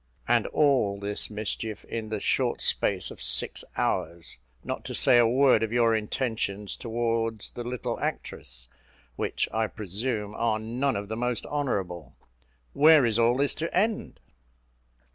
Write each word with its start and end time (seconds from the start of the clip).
And 0.27 0.47
all 0.47 0.99
this 0.99 1.29
mischief 1.29 1.85
in 1.85 2.09
the 2.09 2.19
short 2.19 2.59
space 2.59 3.11
of 3.11 3.21
six 3.21 3.63
hours, 3.77 4.39
not 4.63 4.83
to 4.85 4.95
say 4.95 5.19
a 5.19 5.27
word 5.27 5.61
of 5.61 5.71
your 5.71 5.95
intentions 5.95 6.75
towards 6.75 7.51
the 7.51 7.63
little 7.63 7.99
actress, 7.99 8.67
which 9.15 9.47
I 9.53 9.67
presume 9.67 10.33
are 10.33 10.57
none 10.57 10.95
of 10.95 11.07
the 11.07 11.15
most 11.15 11.45
honourable. 11.45 12.15
Where 12.73 13.05
is 13.05 13.19
all 13.19 13.37
this 13.37 13.53
to 13.61 13.71
end?" 13.77 14.19